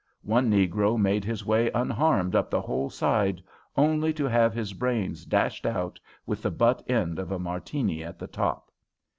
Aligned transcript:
One 0.23 0.49
negro 0.49 0.99
made 0.99 1.23
his 1.23 1.45
way 1.45 1.69
unharmed 1.75 2.33
up 2.33 2.49
the 2.49 2.61
whole 2.61 2.89
side, 2.89 3.39
only 3.77 4.11
to 4.13 4.25
have 4.25 4.51
his 4.51 4.73
brains 4.73 5.27
dashed 5.27 5.63
out 5.67 5.99
with 6.25 6.41
the 6.41 6.49
butt 6.49 6.81
end 6.89 7.19
of 7.19 7.31
a 7.31 7.37
Martini 7.37 8.03
at 8.03 8.17
the 8.17 8.25
top. 8.25 8.71